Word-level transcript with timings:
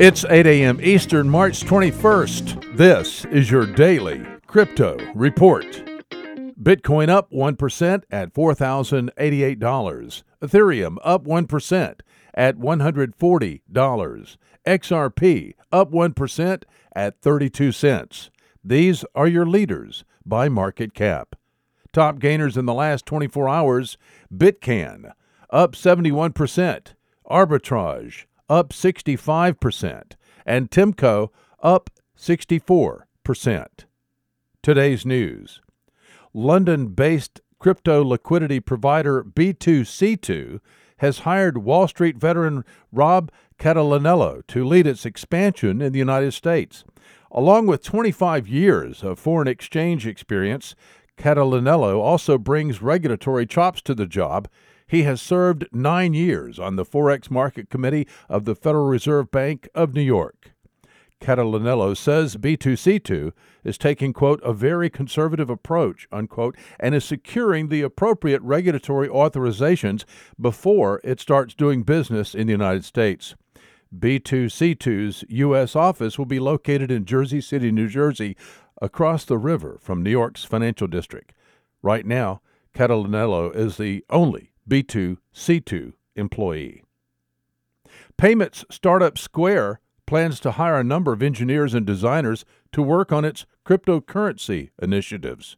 It's 0.00 0.24
8 0.24 0.46
a.m. 0.46 0.80
Eastern, 0.80 1.28
March 1.28 1.60
21st. 1.60 2.74
This 2.78 3.26
is 3.26 3.50
your 3.50 3.66
daily 3.66 4.24
crypto 4.46 4.96
report. 5.14 5.66
Bitcoin 6.58 7.10
up 7.10 7.30
1% 7.30 8.04
at 8.10 8.32
$4,088. 8.32 10.22
Ethereum 10.42 10.96
up 11.04 11.24
1% 11.24 12.00
at 12.32 12.56
$140. 12.56 14.36
XRP 14.66 15.54
up 15.70 15.90
1% 15.92 16.62
at 16.96 17.20
32 17.20 17.70
cents. 17.70 18.30
These 18.64 19.04
are 19.14 19.28
your 19.28 19.44
leaders 19.44 20.04
by 20.24 20.48
market 20.48 20.94
cap. 20.94 21.36
Top 21.92 22.18
gainers 22.18 22.56
in 22.56 22.64
the 22.64 22.72
last 22.72 23.04
24 23.04 23.50
hours 23.50 23.98
Bitcan 24.34 25.12
up 25.50 25.72
71%, 25.72 26.94
Arbitrage 27.30 28.24
up 28.50 28.70
65%, 28.70 30.12
and 30.44 30.70
Timco 30.70 31.28
up 31.62 31.88
64%. 32.18 33.66
Today's 34.62 35.06
news 35.06 35.62
London 36.34 36.88
based 36.88 37.40
crypto 37.58 38.04
liquidity 38.04 38.60
provider 38.60 39.22
B2C2 39.24 40.60
has 40.98 41.20
hired 41.20 41.58
Wall 41.58 41.88
Street 41.88 42.18
veteran 42.18 42.64
Rob 42.92 43.30
Catalanello 43.58 44.46
to 44.48 44.64
lead 44.66 44.86
its 44.86 45.06
expansion 45.06 45.80
in 45.80 45.92
the 45.92 45.98
United 45.98 46.32
States. 46.32 46.84
Along 47.30 47.66
with 47.66 47.84
25 47.84 48.48
years 48.48 49.02
of 49.02 49.18
foreign 49.18 49.48
exchange 49.48 50.06
experience, 50.06 50.74
Catalanello 51.16 52.00
also 52.00 52.36
brings 52.36 52.82
regulatory 52.82 53.46
chops 53.46 53.80
to 53.82 53.94
the 53.94 54.06
job 54.06 54.48
he 54.90 55.04
has 55.04 55.22
served 55.22 55.68
nine 55.72 56.14
years 56.14 56.58
on 56.58 56.74
the 56.74 56.84
Forex 56.84 57.30
Market 57.30 57.70
Committee 57.70 58.08
of 58.28 58.44
the 58.44 58.56
Federal 58.56 58.88
Reserve 58.88 59.30
Bank 59.30 59.68
of 59.72 59.94
New 59.94 60.02
York. 60.02 60.50
Catalanello 61.20 61.96
says 61.96 62.36
B2C2 62.36 63.32
is 63.62 63.78
taking, 63.78 64.12
quote, 64.12 64.42
a 64.42 64.52
very 64.52 64.90
conservative 64.90 65.48
approach, 65.48 66.08
unquote, 66.10 66.56
and 66.80 66.92
is 66.92 67.04
securing 67.04 67.68
the 67.68 67.82
appropriate 67.82 68.42
regulatory 68.42 69.06
authorizations 69.06 70.04
before 70.40 71.00
it 71.04 71.20
starts 71.20 71.54
doing 71.54 71.84
business 71.84 72.34
in 72.34 72.48
the 72.48 72.52
United 72.52 72.84
States. 72.84 73.36
B2C2's 73.96 75.24
U.S. 75.28 75.76
office 75.76 76.18
will 76.18 76.26
be 76.26 76.40
located 76.40 76.90
in 76.90 77.04
Jersey 77.04 77.40
City, 77.40 77.70
New 77.70 77.88
Jersey, 77.88 78.36
across 78.82 79.24
the 79.24 79.38
river 79.38 79.78
from 79.80 80.02
New 80.02 80.10
York's 80.10 80.44
financial 80.44 80.88
district. 80.88 81.32
Right 81.80 82.06
now, 82.06 82.40
Catalanello 82.74 83.54
is 83.54 83.76
the 83.76 84.04
only 84.10 84.50
B2C2 84.70 85.94
employee. 86.14 86.84
Payments 88.16 88.64
startup 88.70 89.18
Square 89.18 89.80
plans 90.06 90.38
to 90.40 90.52
hire 90.52 90.78
a 90.78 90.84
number 90.84 91.12
of 91.12 91.22
engineers 91.22 91.74
and 91.74 91.84
designers 91.84 92.44
to 92.72 92.82
work 92.82 93.10
on 93.10 93.24
its 93.24 93.46
cryptocurrency 93.66 94.70
initiatives. 94.80 95.56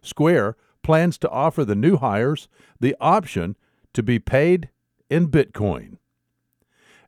Square 0.00 0.56
plans 0.82 1.18
to 1.18 1.28
offer 1.28 1.64
the 1.64 1.74
new 1.74 1.98
hires 1.98 2.48
the 2.80 2.96
option 3.00 3.56
to 3.92 4.02
be 4.02 4.18
paid 4.18 4.70
in 5.10 5.28
Bitcoin. 5.28 5.98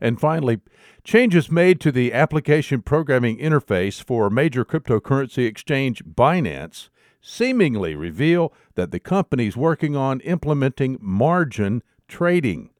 And 0.01 0.21
finally, 0.21 0.61
changes 1.05 1.51
made 1.51 1.81
to 1.81 1.93
the 1.93 2.13
application 2.13 2.83
programming 2.83 3.39
interface 3.39 4.03
for 4.03 4.29
major 4.29 4.65
cryptocurrency 4.65 5.47
exchange 5.47 6.05
Binance 6.05 6.91
seemingly 7.21 7.95
reveal 7.95 8.53
that 8.75 8.91
the 8.91 9.01
company 9.01 9.47
is 9.47 9.57
working 9.57 9.97
on 9.97 10.21
implementing 10.21 10.99
margin 11.01 11.83
trading. 12.09 12.71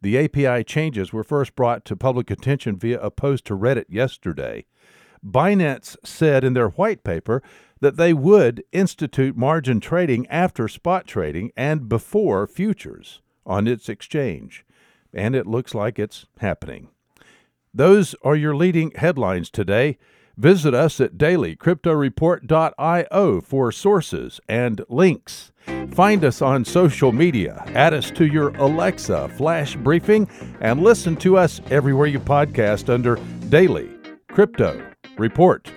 The 0.00 0.18
API 0.18 0.64
changes 0.64 1.12
were 1.12 1.24
first 1.24 1.56
brought 1.56 1.84
to 1.86 1.96
public 1.96 2.30
attention 2.30 2.76
via 2.76 3.00
a 3.00 3.10
post 3.10 3.44
to 3.46 3.56
Reddit 3.56 3.86
yesterday. 3.88 4.66
Binance 5.24 5.96
said 6.04 6.44
in 6.44 6.52
their 6.52 6.68
white 6.68 7.02
paper 7.02 7.42
that 7.80 7.96
they 7.96 8.12
would 8.12 8.62
institute 8.72 9.36
margin 9.36 9.80
trading 9.80 10.26
after 10.28 10.68
spot 10.68 11.06
trading 11.06 11.50
and 11.56 11.88
before 11.88 12.46
futures 12.46 13.20
on 13.44 13.66
its 13.66 13.88
exchange. 13.88 14.64
And 15.12 15.34
it 15.34 15.46
looks 15.46 15.74
like 15.74 15.98
it's 15.98 16.26
happening. 16.38 16.88
Those 17.74 18.14
are 18.22 18.36
your 18.36 18.54
leading 18.54 18.92
headlines 18.92 19.50
today. 19.50 19.98
Visit 20.36 20.74
us 20.74 21.00
at 21.00 21.16
dailycryptoreport.io 21.16 23.40
for 23.40 23.72
sources 23.72 24.38
and 24.48 24.84
links. 24.88 25.50
Find 25.92 26.24
us 26.24 26.42
on 26.42 26.64
social 26.64 27.12
media, 27.12 27.62
add 27.68 27.94
us 27.94 28.10
to 28.12 28.26
your 28.26 28.48
Alexa 28.56 29.28
flash 29.30 29.74
briefing, 29.76 30.28
and 30.60 30.82
listen 30.82 31.16
to 31.16 31.38
us 31.38 31.60
everywhere 31.70 32.06
you 32.06 32.20
podcast 32.20 32.92
under 32.92 33.16
Daily 33.48 33.88
Crypto 34.28 34.86
Report. 35.16 35.72